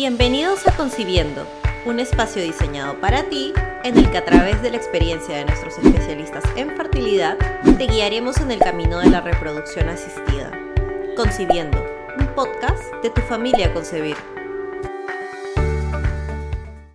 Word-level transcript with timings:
Bienvenidos 0.00 0.66
a 0.66 0.74
Concibiendo, 0.74 1.46
un 1.84 2.00
espacio 2.00 2.42
diseñado 2.42 2.98
para 3.02 3.24
ti 3.24 3.52
en 3.84 3.98
el 3.98 4.10
que 4.10 4.16
a 4.16 4.24
través 4.24 4.62
de 4.62 4.70
la 4.70 4.78
experiencia 4.78 5.36
de 5.36 5.44
nuestros 5.44 5.76
especialistas 5.76 6.42
en 6.56 6.74
fertilidad 6.74 7.36
te 7.76 7.86
guiaremos 7.86 8.38
en 8.38 8.50
el 8.50 8.60
camino 8.60 8.98
de 9.00 9.10
la 9.10 9.20
reproducción 9.20 9.90
asistida. 9.90 10.50
Concibiendo, 11.18 11.84
un 12.18 12.28
podcast 12.28 12.82
de 13.02 13.10
tu 13.10 13.20
familia 13.20 13.66
a 13.66 13.74
concebir. 13.74 14.16